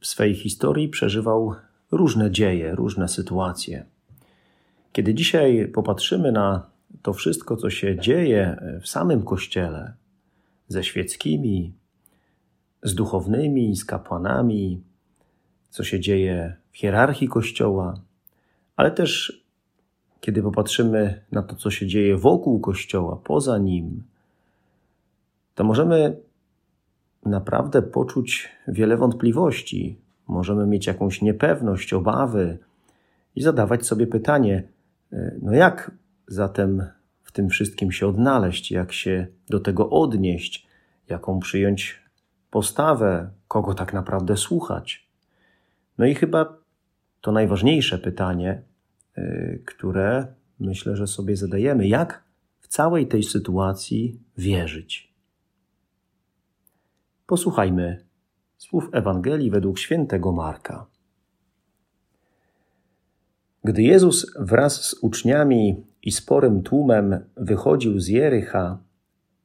w 0.00 0.06
swej 0.06 0.34
historii 0.34 0.88
przeżywał 0.88 1.54
różne 1.90 2.30
dzieje, 2.30 2.74
różne 2.74 3.08
sytuacje. 3.08 3.84
Kiedy 4.92 5.14
dzisiaj 5.14 5.68
popatrzymy 5.68 6.32
na 6.32 6.66
to 7.02 7.12
wszystko, 7.12 7.56
co 7.56 7.70
się 7.70 7.98
dzieje 7.98 8.62
w 8.82 8.88
samym 8.88 9.22
Kościele, 9.22 9.92
ze 10.68 10.84
świeckimi, 10.84 11.72
z 12.82 12.94
duchownymi, 12.94 13.76
z 13.76 13.84
kapłanami, 13.84 14.82
co 15.70 15.84
się 15.84 16.00
dzieje 16.00 16.56
w 16.72 16.78
hierarchii 16.78 17.28
Kościoła, 17.28 18.00
ale 18.76 18.90
też 18.90 19.42
kiedy 20.20 20.42
popatrzymy 20.42 21.24
na 21.32 21.42
to, 21.42 21.56
co 21.56 21.70
się 21.70 21.86
dzieje 21.86 22.16
wokół 22.16 22.60
Kościoła, 22.60 23.20
poza 23.24 23.58
nim, 23.58 24.02
to 25.54 25.64
możemy 25.64 26.16
naprawdę 27.26 27.82
poczuć 27.82 28.48
wiele 28.68 28.96
wątpliwości. 28.96 30.00
Możemy 30.28 30.66
mieć 30.66 30.86
jakąś 30.86 31.22
niepewność, 31.22 31.92
obawy 31.92 32.58
i 33.36 33.42
zadawać 33.42 33.86
sobie 33.86 34.06
pytanie: 34.06 34.68
e, 35.12 35.34
no 35.42 35.52
jak 35.52 35.90
zatem 36.26 36.84
w 37.22 37.32
tym 37.32 37.48
wszystkim 37.48 37.92
się 37.92 38.06
odnaleźć, 38.06 38.70
jak 38.70 38.92
się 38.92 39.26
do 39.48 39.60
tego 39.60 39.90
odnieść, 39.90 40.66
jaką 41.08 41.40
przyjąć 41.40 42.02
postawę, 42.50 43.30
kogo 43.48 43.74
tak 43.74 43.92
naprawdę 43.92 44.36
słuchać? 44.36 45.08
No 45.98 46.06
i 46.06 46.14
chyba 46.14 46.56
to 47.20 47.32
najważniejsze 47.32 47.98
pytanie, 47.98 48.62
e, 49.14 49.56
które 49.58 50.26
myślę, 50.60 50.96
że 50.96 51.06
sobie 51.06 51.36
zadajemy: 51.36 51.88
jak 51.88 52.24
w 52.60 52.68
całej 52.68 53.06
tej 53.06 53.22
sytuacji 53.22 54.20
wierzyć? 54.38 55.09
Posłuchajmy 57.30 58.04
słów 58.58 58.88
Ewangelii 58.92 59.50
według 59.50 59.78
świętego 59.78 60.32
Marka. 60.32 60.86
Gdy 63.64 63.82
Jezus 63.82 64.34
wraz 64.38 64.84
z 64.84 64.94
uczniami 64.94 65.84
i 66.02 66.12
sporym 66.12 66.62
tłumem 66.62 67.24
wychodził 67.36 68.00
z 68.00 68.08
Jericha, 68.08 68.78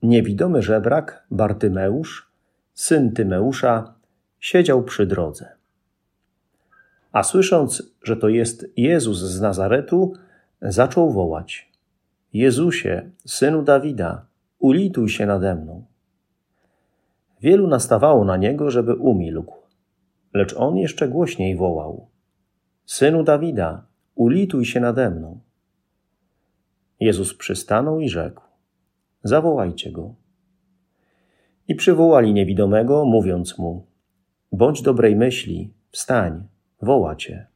niewidomy 0.04 0.62
żebrak 0.62 1.26
Bartymeusz, 1.32 2.32
syn 2.74 3.12
Tymeusza, 3.12 3.94
siedział 4.40 4.84
przy 4.84 5.06
drodze. 5.06 5.50
A 7.12 7.24
słysząc, 7.24 7.84
że 8.04 8.18
to 8.18 8.30
jest 8.30 8.66
Jezus 8.78 9.20
z 9.20 9.42
Nazaretu, 9.42 10.14
zaczął 10.62 11.12
wołać: 11.12 11.72
Jezusie, 12.34 13.12
synu 13.26 13.62
Dawida, 13.64 14.26
ulituj 14.60 15.10
się 15.10 15.26
nade 15.26 15.56
mną. 15.56 15.95
Wielu 17.46 17.68
nastawało 17.68 18.26
na 18.26 18.38
niego, 18.38 18.72
żeby 18.72 18.94
umilkł, 18.94 19.56
lecz 20.34 20.54
on 20.58 20.78
jeszcze 20.78 21.08
głośniej 21.08 21.56
wołał: 21.56 22.08
Synu 22.86 23.24
Dawida, 23.24 23.86
ulituj 24.16 24.66
się 24.66 24.80
nade 24.80 25.10
mną. 25.10 25.40
Jezus 27.00 27.34
przystanął 27.34 28.00
i 28.00 28.10
rzekł: 28.10 28.42
Zawołajcie 29.24 29.92
go. 29.92 30.16
I 31.68 31.76
przywołali 31.76 32.34
niewidomego, 32.34 33.06
mówiąc 33.06 33.58
mu: 33.58 33.86
Bądź 34.52 34.82
dobrej 34.82 35.16
myśli, 35.16 35.74
wstań, 35.92 36.48
woła 36.82 37.16
cię. 37.16 37.48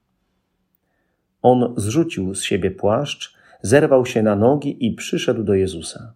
On 1.41 1.73
zrzucił 1.77 2.35
z 2.35 2.43
siebie 2.43 2.71
płaszcz, 2.71 3.37
zerwał 3.61 4.05
się 4.05 4.23
na 4.23 4.35
nogi 4.35 4.85
i 4.85 4.93
przyszedł 4.93 5.43
do 5.43 5.53
Jezusa. 5.53 6.13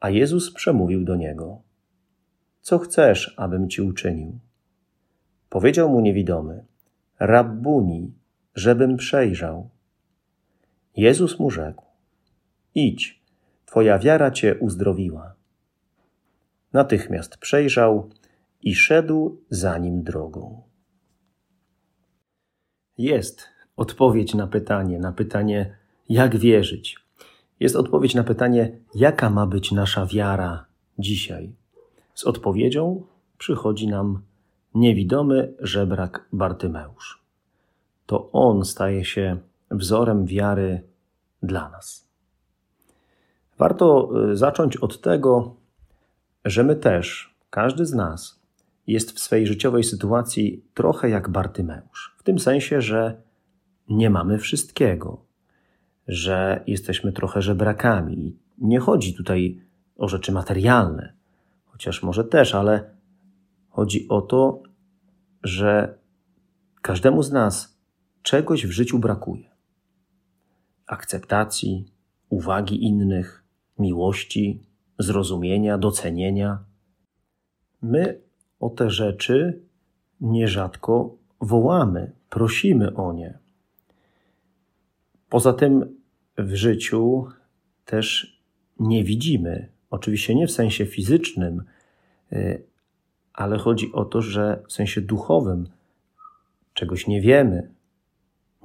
A 0.00 0.10
Jezus 0.10 0.52
przemówił 0.52 1.04
do 1.04 1.16
niego: 1.16 1.73
co 2.64 2.78
chcesz, 2.78 3.34
abym 3.36 3.68
ci 3.68 3.82
uczynił? 3.82 4.38
Powiedział 5.48 5.88
mu 5.90 6.00
niewidomy: 6.00 6.64
Rabbuni, 7.18 8.12
żebym 8.54 8.96
przejrzał. 8.96 9.70
Jezus 10.96 11.38
mu 11.38 11.50
rzekł: 11.50 11.84
Idź, 12.74 13.22
twoja 13.66 13.98
wiara 13.98 14.30
cię 14.30 14.54
uzdrowiła. 14.58 15.34
Natychmiast 16.72 17.36
przejrzał 17.36 18.10
i 18.62 18.74
szedł 18.74 19.42
za 19.50 19.78
nim 19.78 20.02
drogą. 20.02 20.62
Jest 22.98 23.48
odpowiedź 23.76 24.34
na 24.34 24.46
pytanie, 24.46 24.98
na 24.98 25.12
pytanie, 25.12 25.76
jak 26.08 26.36
wierzyć. 26.36 26.96
Jest 27.60 27.76
odpowiedź 27.76 28.14
na 28.14 28.24
pytanie, 28.24 28.78
jaka 28.94 29.30
ma 29.30 29.46
być 29.46 29.72
nasza 29.72 30.06
wiara 30.06 30.66
dzisiaj. 30.98 31.63
Z 32.14 32.24
odpowiedzią 32.24 33.02
przychodzi 33.38 33.88
nam 33.88 34.22
niewidomy 34.74 35.54
żebrak 35.60 36.28
Bartymeusz. 36.32 37.24
To 38.06 38.30
on 38.32 38.64
staje 38.64 39.04
się 39.04 39.36
wzorem 39.70 40.26
wiary 40.26 40.82
dla 41.42 41.68
nas. 41.68 42.08
Warto 43.58 44.10
y, 44.30 44.36
zacząć 44.36 44.76
od 44.76 45.00
tego, 45.00 45.56
że 46.44 46.64
my 46.64 46.76
też, 46.76 47.34
każdy 47.50 47.86
z 47.86 47.94
nas, 47.94 48.40
jest 48.86 49.12
w 49.12 49.18
swej 49.18 49.46
życiowej 49.46 49.84
sytuacji 49.84 50.64
trochę 50.74 51.10
jak 51.10 51.28
Bartymeusz. 51.28 52.14
W 52.18 52.22
tym 52.22 52.38
sensie, 52.38 52.80
że 52.80 53.22
nie 53.88 54.10
mamy 54.10 54.38
wszystkiego, 54.38 55.24
że 56.08 56.64
jesteśmy 56.66 57.12
trochę 57.12 57.42
żebrakami. 57.42 58.36
Nie 58.58 58.80
chodzi 58.80 59.14
tutaj 59.14 59.60
o 59.96 60.08
rzeczy 60.08 60.32
materialne, 60.32 61.12
chociaż 61.74 62.02
może 62.02 62.24
też, 62.24 62.54
ale 62.54 62.96
chodzi 63.68 64.08
o 64.08 64.20
to, 64.20 64.62
że 65.42 65.98
każdemu 66.82 67.22
z 67.22 67.32
nas 67.32 67.78
czegoś 68.22 68.66
w 68.66 68.70
życiu 68.70 68.98
brakuje. 68.98 69.50
Akceptacji, 70.86 71.84
uwagi 72.28 72.84
innych, 72.84 73.44
miłości, 73.78 74.62
zrozumienia, 74.98 75.78
docenienia. 75.78 76.64
My 77.82 78.20
o 78.60 78.70
te 78.70 78.90
rzeczy 78.90 79.62
nierzadko 80.20 81.18
wołamy, 81.40 82.12
prosimy 82.30 82.94
o 82.94 83.12
nie. 83.12 83.38
Poza 85.28 85.52
tym 85.52 85.96
w 86.38 86.54
życiu 86.54 87.26
też 87.84 88.40
nie 88.78 89.04
widzimy 89.04 89.73
Oczywiście 89.90 90.34
nie 90.34 90.46
w 90.46 90.50
sensie 90.50 90.86
fizycznym, 90.86 91.62
y, 92.32 92.62
ale 93.32 93.58
chodzi 93.58 93.92
o 93.92 94.04
to, 94.04 94.22
że 94.22 94.62
w 94.68 94.72
sensie 94.72 95.00
duchowym 95.00 95.68
czegoś 96.74 97.06
nie 97.06 97.20
wiemy, 97.20 97.74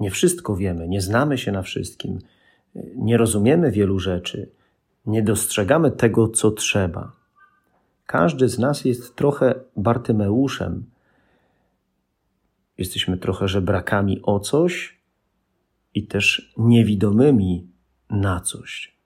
nie 0.00 0.10
wszystko 0.10 0.56
wiemy, 0.56 0.88
nie 0.88 1.00
znamy 1.00 1.38
się 1.38 1.52
na 1.52 1.62
wszystkim, 1.62 2.18
y, 2.76 2.92
nie 2.96 3.16
rozumiemy 3.16 3.70
wielu 3.70 3.98
rzeczy, 3.98 4.50
nie 5.06 5.22
dostrzegamy 5.22 5.90
tego, 5.90 6.28
co 6.28 6.50
trzeba. 6.50 7.12
Każdy 8.06 8.48
z 8.48 8.58
nas 8.58 8.84
jest 8.84 9.16
trochę 9.16 9.54
Bartymeuszem. 9.76 10.90
Jesteśmy 12.78 13.18
trochę 13.18 13.48
żebrakami 13.48 14.22
o 14.22 14.40
coś 14.40 15.00
i 15.94 16.06
też 16.06 16.54
niewidomymi 16.56 17.68
na 18.10 18.40
coś. 18.40 18.96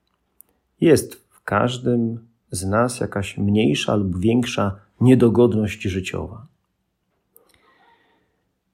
Jest 0.80 1.23
każdym 1.44 2.18
z 2.50 2.64
nas 2.66 3.00
jakaś 3.00 3.38
mniejsza 3.38 3.96
lub 3.96 4.20
większa 4.20 4.76
niedogodność 5.00 5.82
życiowa. 5.82 6.46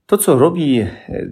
To, 0.06 0.18
co 0.18 0.38
robi 0.38 0.78
e, 0.78 0.88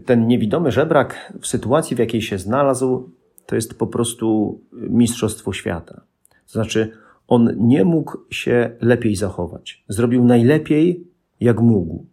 ten 0.07 0.27
niewidomy 0.27 0.73
żebrak 0.73 1.33
w 1.41 1.47
sytuacji, 1.47 1.97
w 1.97 1.99
jakiej 1.99 2.23
się 2.23 2.39
znalazł, 2.39 3.11
to 3.47 3.55
jest 3.55 3.79
po 3.79 3.87
prostu 3.87 4.61
mistrzostwo 4.73 5.53
świata. 5.53 6.01
To 6.47 6.53
znaczy, 6.53 6.93
on 7.29 7.55
nie 7.57 7.85
mógł 7.85 8.19
się 8.31 8.71
lepiej 8.81 9.17
zachować. 9.17 9.85
Zrobił 9.89 10.25
najlepiej, 10.25 11.05
jak 11.41 11.61
mógł. 11.61 12.07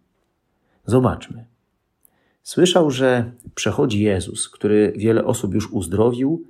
Zobaczmy. 0.86 1.44
Słyszał, 2.42 2.90
że 2.90 3.30
przechodzi 3.54 4.02
Jezus, 4.02 4.48
który 4.48 4.92
wiele 4.96 5.24
osób 5.24 5.54
już 5.54 5.72
uzdrowił, 5.72 6.44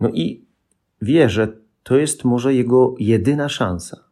no 0.00 0.08
i 0.08 0.44
wie, 1.02 1.30
że 1.30 1.48
to 1.82 1.96
jest 1.96 2.24
może 2.24 2.54
jego 2.54 2.94
jedyna 2.98 3.48
szansa. 3.48 4.04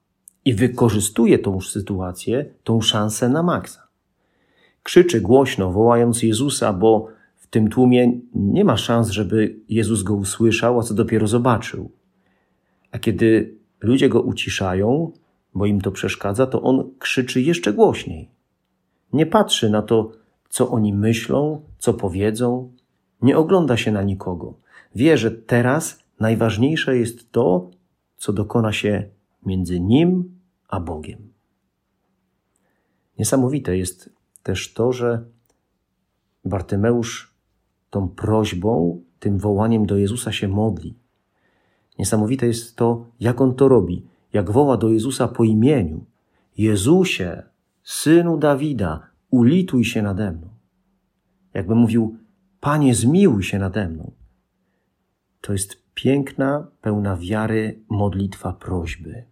I 0.44 0.54
wykorzystuje 0.54 1.38
tą 1.38 1.60
sytuację, 1.60 2.54
tą 2.64 2.80
szansę 2.80 3.28
na 3.28 3.42
maksa. 3.42 3.88
krzyczy 4.82 5.20
głośno, 5.20 5.72
wołając 5.72 6.22
Jezusa, 6.22 6.72
bo 6.72 7.06
w 7.36 7.46
tym 7.46 7.70
tłumie 7.70 8.20
nie 8.34 8.64
ma 8.64 8.76
szans, 8.76 9.08
żeby 9.08 9.56
Jezus 9.68 10.02
go 10.02 10.14
usłyszał, 10.14 10.80
a 10.80 10.82
co 10.82 10.94
dopiero 10.94 11.26
zobaczył. 11.26 11.90
A 12.92 12.98
kiedy 12.98 13.58
ludzie 13.80 14.08
go 14.08 14.22
uciszają, 14.22 15.12
bo 15.54 15.66
im 15.66 15.80
to 15.80 15.92
przeszkadza, 15.92 16.46
to 16.46 16.62
on 16.62 16.90
krzyczy 16.98 17.40
jeszcze 17.40 17.72
głośniej. 17.72 18.28
Nie 19.12 19.26
patrzy 19.26 19.70
na 19.70 19.82
to, 19.82 20.10
co 20.48 20.70
oni 20.70 20.94
myślą, 20.94 21.62
co 21.78 21.94
powiedzą, 21.94 22.72
nie 23.22 23.38
ogląda 23.38 23.76
się 23.76 23.92
na 23.92 24.02
nikogo. 24.02 24.54
Wie, 24.94 25.18
że 25.18 25.30
teraz 25.30 25.98
najważniejsze 26.20 26.96
jest 26.96 27.32
to, 27.32 27.70
co 28.16 28.32
dokona 28.32 28.72
się 28.72 29.10
między 29.46 29.80
nim 29.80 30.40
a 30.68 30.80
Bogiem. 30.80 31.32
Niesamowite 33.18 33.76
jest 33.76 34.10
też 34.42 34.72
to, 34.72 34.92
że 34.92 35.24
Bartymeusz 36.44 37.34
tą 37.90 38.08
prośbą, 38.08 39.02
tym 39.18 39.38
wołaniem 39.38 39.86
do 39.86 39.96
Jezusa 39.96 40.32
się 40.32 40.48
modli. 40.48 40.94
Niesamowite 41.98 42.46
jest 42.46 42.76
to, 42.76 43.06
jak 43.20 43.40
on 43.40 43.54
to 43.54 43.68
robi, 43.68 44.06
jak 44.32 44.50
woła 44.50 44.76
do 44.76 44.88
Jezusa 44.88 45.28
po 45.28 45.44
imieniu: 45.44 46.04
Jezusie, 46.58 47.42
synu 47.82 48.38
Dawida, 48.38 49.06
ulituj 49.30 49.84
się 49.84 50.02
nade 50.02 50.32
mną. 50.32 50.48
Jakby 51.54 51.74
mówił: 51.74 52.16
Panie, 52.60 52.94
zmiłuj 52.94 53.42
się 53.42 53.58
nade 53.58 53.88
mną. 53.88 54.12
To 55.40 55.52
jest 55.52 55.87
piękna, 56.02 56.66
pełna 56.80 57.16
wiary 57.16 57.78
modlitwa 57.88 58.52
prośby. 58.52 59.24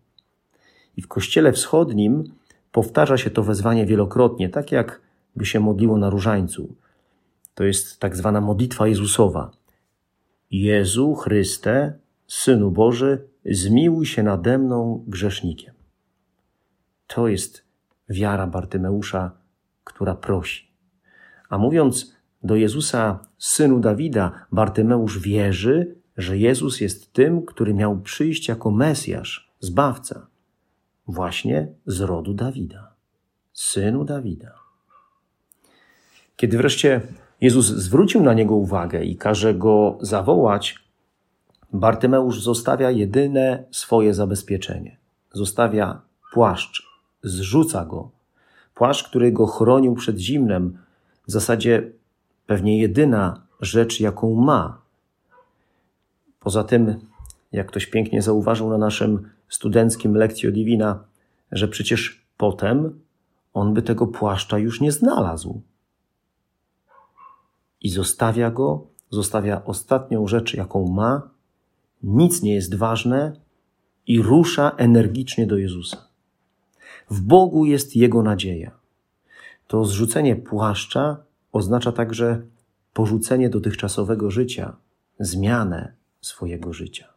I 0.96 1.02
w 1.02 1.08
Kościele 1.08 1.52
Wschodnim 1.52 2.24
powtarza 2.72 3.16
się 3.16 3.30
to 3.30 3.42
wezwanie 3.42 3.86
wielokrotnie, 3.86 4.48
tak 4.48 4.72
jak 4.72 5.00
by 5.36 5.46
się 5.46 5.60
modliło 5.60 5.98
na 5.98 6.10
różańcu. 6.10 6.74
To 7.54 7.64
jest 7.64 8.00
tak 8.00 8.16
zwana 8.16 8.40
modlitwa 8.40 8.88
Jezusowa. 8.88 9.50
Jezu 10.50 11.14
Chryste, 11.14 11.98
Synu 12.26 12.70
Boży, 12.70 13.28
zmiłuj 13.44 14.06
się 14.06 14.22
nade 14.22 14.58
mną 14.58 15.04
grzesznikiem. 15.06 15.74
To 17.06 17.28
jest 17.28 17.64
wiara 18.08 18.46
Bartymeusza, 18.46 19.30
która 19.84 20.14
prosi. 20.14 20.70
A 21.48 21.58
mówiąc 21.58 22.16
do 22.42 22.56
Jezusa, 22.56 23.18
synu 23.38 23.80
Dawida, 23.80 24.46
Bartymeusz 24.52 25.18
wierzy, 25.18 25.96
że 26.16 26.38
Jezus 26.38 26.80
jest 26.80 27.12
tym, 27.12 27.42
który 27.42 27.74
miał 27.74 28.00
przyjść 28.00 28.48
jako 28.48 28.70
Mesjasz, 28.70 29.52
zbawca, 29.60 30.26
właśnie 31.08 31.68
z 31.86 32.00
rodu 32.00 32.34
Dawida, 32.34 32.94
synu 33.52 34.04
Dawida. 34.04 34.54
Kiedy 36.36 36.56
wreszcie 36.56 37.00
Jezus 37.40 37.66
zwrócił 37.66 38.22
na 38.22 38.34
niego 38.34 38.54
uwagę 38.54 39.04
i 39.04 39.16
każe 39.16 39.54
go 39.54 39.98
zawołać, 40.00 40.86
Bartymeusz 41.72 42.42
zostawia 42.42 42.90
jedyne 42.90 43.64
swoje 43.70 44.14
zabezpieczenie. 44.14 44.96
Zostawia 45.32 46.00
płaszcz, 46.32 46.86
zrzuca 47.22 47.84
go. 47.84 48.10
Płaszcz, 48.74 49.08
który 49.08 49.32
go 49.32 49.46
chronił 49.46 49.94
przed 49.94 50.18
zimnem, 50.18 50.78
w 51.28 51.32
zasadzie 51.32 51.92
pewnie 52.46 52.78
jedyna 52.78 53.42
rzecz, 53.60 54.00
jaką 54.00 54.34
ma. 54.34 54.85
Poza 56.46 56.64
tym, 56.64 57.00
jak 57.52 57.66
ktoś 57.66 57.86
pięknie 57.86 58.22
zauważył 58.22 58.68
na 58.70 58.78
naszym 58.78 59.30
studenckim 59.48 60.14
lekcjo 60.14 60.52
divina, 60.52 61.04
że 61.52 61.68
przecież 61.68 62.26
potem 62.36 63.00
on 63.54 63.74
by 63.74 63.82
tego 63.82 64.06
płaszcza 64.06 64.58
już 64.58 64.80
nie 64.80 64.92
znalazł. 64.92 65.60
I 67.80 67.90
zostawia 67.90 68.50
go, 68.50 68.86
zostawia 69.10 69.64
ostatnią 69.64 70.26
rzecz, 70.26 70.54
jaką 70.54 70.88
ma, 70.88 71.30
nic 72.02 72.42
nie 72.42 72.54
jest 72.54 72.74
ważne 72.74 73.40
i 74.06 74.22
rusza 74.22 74.70
energicznie 74.70 75.46
do 75.46 75.58
Jezusa. 75.58 76.08
W 77.10 77.20
Bogu 77.20 77.64
jest 77.64 77.96
Jego 77.96 78.22
nadzieja. 78.22 78.70
To 79.66 79.84
zrzucenie 79.84 80.36
płaszcza 80.36 81.16
oznacza 81.52 81.92
także 81.92 82.42
porzucenie 82.92 83.50
dotychczasowego 83.50 84.30
życia, 84.30 84.76
zmianę 85.20 85.95
swojego 86.26 86.72
życia. 86.72 87.08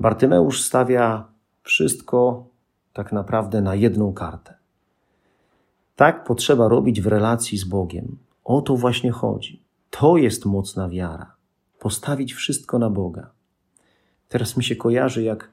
Bartymeusz 0.00 0.62
stawia 0.62 1.28
wszystko 1.62 2.46
tak 2.92 3.12
naprawdę 3.12 3.60
na 3.60 3.74
jedną 3.74 4.12
kartę. 4.12 4.54
Tak 5.96 6.24
potrzeba 6.24 6.68
robić 6.68 7.00
w 7.00 7.06
relacji 7.06 7.58
z 7.58 7.64
Bogiem. 7.64 8.18
O 8.44 8.62
to 8.62 8.76
właśnie 8.76 9.10
chodzi. 9.10 9.62
To 9.90 10.16
jest 10.16 10.44
mocna 10.44 10.88
wiara. 10.88 11.34
Postawić 11.78 12.34
wszystko 12.34 12.78
na 12.78 12.90
Boga. 12.90 13.30
Teraz 14.28 14.56
mi 14.56 14.64
się 14.64 14.76
kojarzy, 14.76 15.22
jak, 15.22 15.52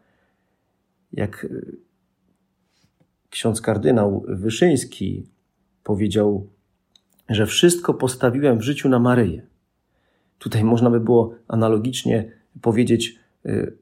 jak 1.14 1.48
ksiądz 3.30 3.62
kardynał 3.62 4.26
Wyszyński 4.28 5.28
powiedział, 5.84 6.48
że 7.30 7.46
wszystko 7.46 7.94
postawiłem 7.94 8.58
w 8.58 8.62
życiu 8.62 8.90
na 8.90 9.00
Maryję. 9.00 9.51
Tutaj 10.42 10.64
można 10.64 10.90
by 10.90 11.00
było 11.00 11.34
analogicznie 11.48 12.32
powiedzieć 12.62 13.20
y, 13.46 13.78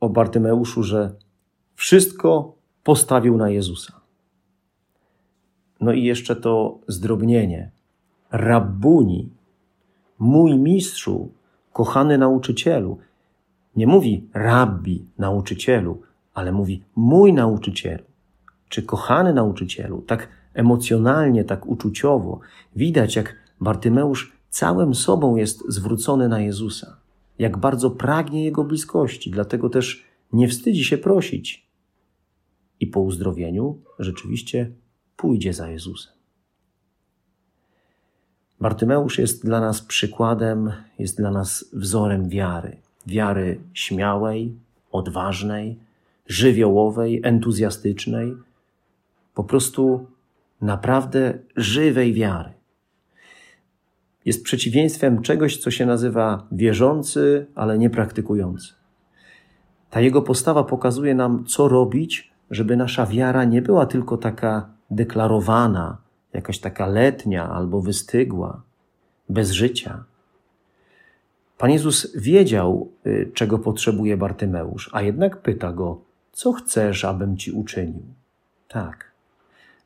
o 0.00 0.08
Bartymeuszu, 0.08 0.82
że 0.82 1.14
wszystko 1.74 2.54
postawił 2.84 3.36
na 3.36 3.50
Jezusa. 3.50 4.00
No 5.80 5.92
i 5.92 6.04
jeszcze 6.04 6.36
to 6.36 6.78
zdrobnienie. 6.88 7.70
Rabbuni, 8.30 9.30
mój 10.18 10.58
mistrzu, 10.58 11.32
kochany 11.72 12.18
nauczycielu. 12.18 12.98
Nie 13.76 13.86
mówi 13.86 14.28
rabbi, 14.34 15.04
nauczycielu, 15.18 16.02
ale 16.34 16.52
mówi 16.52 16.82
mój 16.96 17.32
nauczycielu, 17.32 18.04
czy 18.68 18.82
kochany 18.82 19.32
nauczycielu. 19.32 20.02
Tak 20.02 20.28
emocjonalnie, 20.54 21.44
tak 21.44 21.66
uczuciowo. 21.66 22.40
Widać, 22.76 23.16
jak 23.16 23.34
Bartymeusz 23.60 24.32
całym 24.54 24.94
sobą 24.94 25.36
jest 25.36 25.64
zwrócony 25.68 26.28
na 26.28 26.40
Jezusa, 26.40 26.96
jak 27.38 27.58
bardzo 27.58 27.90
pragnie 27.90 28.44
Jego 28.44 28.64
bliskości, 28.64 29.30
dlatego 29.30 29.70
też 29.70 30.04
nie 30.32 30.48
wstydzi 30.48 30.84
się 30.84 30.98
prosić. 30.98 31.66
I 32.80 32.86
po 32.86 33.00
uzdrowieniu 33.00 33.78
rzeczywiście 33.98 34.70
pójdzie 35.16 35.52
za 35.52 35.68
Jezusem. 35.68 36.12
Bartymeusz 38.60 39.18
jest 39.18 39.44
dla 39.44 39.60
nas 39.60 39.82
przykładem, 39.82 40.72
jest 40.98 41.16
dla 41.16 41.30
nas 41.30 41.64
wzorem 41.72 42.28
wiary. 42.28 42.76
Wiary 43.06 43.60
śmiałej, 43.72 44.54
odważnej, 44.92 45.78
żywiołowej, 46.26 47.20
entuzjastycznej, 47.24 48.36
po 49.34 49.44
prostu 49.44 50.06
naprawdę 50.60 51.38
żywej 51.56 52.12
wiary. 52.12 52.63
Jest 54.24 54.44
przeciwieństwem 54.44 55.22
czegoś, 55.22 55.56
co 55.56 55.70
się 55.70 55.86
nazywa 55.86 56.46
wierzący, 56.52 57.46
ale 57.54 57.78
nie 57.78 57.90
praktykujący. 57.90 58.74
Ta 59.90 60.00
jego 60.00 60.22
postawa 60.22 60.64
pokazuje 60.64 61.14
nam, 61.14 61.44
co 61.44 61.68
robić, 61.68 62.32
żeby 62.50 62.76
nasza 62.76 63.06
wiara 63.06 63.44
nie 63.44 63.62
była 63.62 63.86
tylko 63.86 64.16
taka 64.16 64.68
deklarowana, 64.90 65.98
jakaś 66.32 66.58
taka 66.58 66.86
letnia 66.86 67.50
albo 67.50 67.82
wystygła, 67.82 68.62
bez 69.28 69.50
życia. 69.50 70.04
Pan 71.58 71.70
Jezus 71.70 72.16
wiedział, 72.16 72.88
y, 73.06 73.30
czego 73.34 73.58
potrzebuje 73.58 74.16
Bartymeusz, 74.16 74.90
a 74.92 75.02
jednak 75.02 75.42
pyta 75.42 75.72
go: 75.72 76.00
Co 76.32 76.52
chcesz, 76.52 77.04
abym 77.04 77.36
ci 77.36 77.52
uczynił? 77.52 78.02
Tak, 78.68 79.10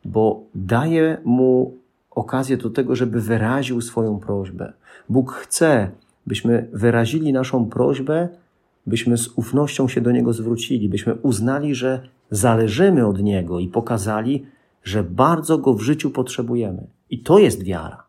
bo 0.04 0.42
daje 0.54 1.18
mu 1.25 1.78
okazję 2.19 2.57
do 2.57 2.71
tego, 2.71 2.97
żeby 2.97 3.21
wyraził 3.21 3.81
swoją 3.81 4.19
prośbę. 4.19 4.73
Bóg 5.09 5.33
chce, 5.33 5.91
byśmy 6.27 6.69
wyrazili 6.73 7.33
naszą 7.33 7.67
prośbę, 7.67 8.29
byśmy 8.87 9.19
z 9.19 9.29
ufnością 9.29 9.89
się 9.89 10.01
do 10.01 10.11
Niego 10.11 10.33
zwrócili, 10.33 10.89
byśmy 10.89 11.15
uznali, 11.15 11.75
że 11.75 12.09
zależymy 12.31 13.07
od 13.07 13.23
Niego 13.23 13.59
i 13.59 13.69
pokazali, 13.69 14.47
że 14.85 15.05
bardzo 15.05 15.59
Go 15.59 15.75
w 15.75 15.81
życiu 15.81 16.11
potrzebujemy. 16.11 16.87
I 17.11 17.23
to 17.23 17.39
jest 17.39 17.63
wiara. 17.63 18.05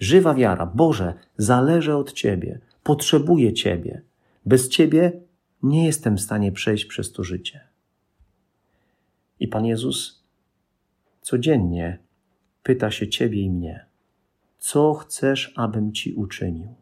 Żywa 0.00 0.34
wiara. 0.34 0.66
Boże, 0.66 1.14
zależę 1.36 1.96
od 1.96 2.12
Ciebie, 2.12 2.60
potrzebuję 2.82 3.52
Ciebie. 3.52 4.02
Bez 4.46 4.68
Ciebie 4.68 5.12
nie 5.62 5.86
jestem 5.86 6.16
w 6.16 6.20
stanie 6.20 6.52
przejść 6.52 6.84
przez 6.84 7.12
to 7.12 7.24
życie. 7.24 7.60
I 9.40 9.48
Pan 9.48 9.64
Jezus 9.66 10.22
codziennie 11.22 11.98
pyta 12.62 12.90
się 12.90 13.08
ciebie 13.08 13.40
i 13.40 13.50
mnie: 13.50 13.86
Co 14.58 14.94
chcesz, 14.94 15.52
abym 15.56 15.92
ci 15.92 16.14
uczynił? 16.14 16.74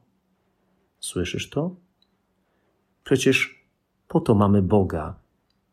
Słyszysz 0.98 1.50
to? 1.50 1.76
Przecież 3.04 3.64
po 4.08 4.20
to 4.20 4.34
mamy 4.34 4.62
Boga, 4.62 5.20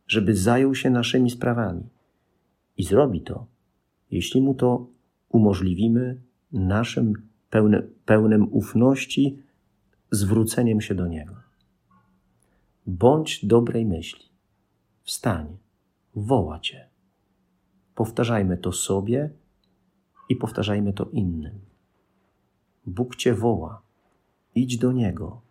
żeby 0.08 0.36
zajął 0.36 0.76
się 0.76 0.90
naszymi 0.90 1.30
sprawami. 1.30 1.84
I 2.78 2.84
zrobi 2.84 3.22
to, 3.22 3.46
jeśli 4.12 4.42
mu 4.42 4.54
to 4.54 4.88
umożliwimy 5.30 6.22
naszym 6.52 7.14
pełne, 7.50 7.84
pełnym 8.06 8.54
ufności 8.54 9.40
zwróceniem 10.12 10.82
się 10.82 10.96
do 10.96 11.08
Niego. 11.08 11.36
Bądź 12.86 13.46
dobrej 13.46 13.86
myśli. 13.86 14.26
Wstań, 15.04 15.58
woła 16.16 16.60
Cię. 16.60 16.90
Powtarzajmy 17.96 18.58
to 18.58 18.72
sobie 18.72 19.30
i 20.30 20.36
powtarzajmy 20.36 20.94
to 20.94 21.06
innym. 21.06 21.60
Bóg 22.86 23.16
Cię 23.16 23.34
woła. 23.34 23.82
Idź 24.56 24.78
do 24.78 24.92
Niego. 24.92 25.42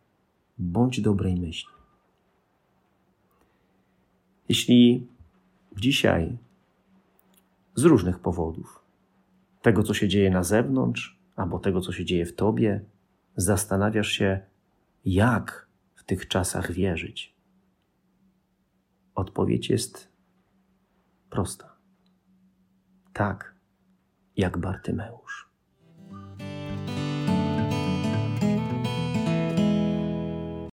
Bądź 0.59 1.01
dobrej 1.01 1.37
myśli. 1.37 1.71
Jeśli 4.49 5.07
dzisiaj 5.77 6.39
z 7.75 7.85
różnych 7.85 8.19
powodów 8.19 8.87
tego, 9.63 9.83
co 9.83 9.95
się 9.95 10.09
dzieje 10.09 10.31
na 10.31 10.43
zewnątrz, 10.43 11.19
albo 11.37 11.59
tego, 11.59 11.81
co 11.81 11.93
się 11.93 12.05
dzieje 12.05 12.27
w 12.27 12.35
Tobie, 12.35 12.85
zastanawiasz 13.37 14.09
się, 14.09 14.41
jak 15.05 15.69
w 15.95 16.05
tych 16.05 16.29
czasach 16.29 16.73
wierzyć. 16.73 17.37
Odpowiedź 19.15 19.71
jest 19.71 20.13
prosta. 21.31 21.77
Tak, 23.13 23.56
jak 24.37 24.59
Bartymeusz. 24.59 25.46